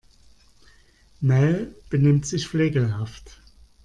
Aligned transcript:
Mel 1.21 1.75
benimmt 1.91 2.25
sich 2.25 2.47
flegelhaft. 2.47 3.39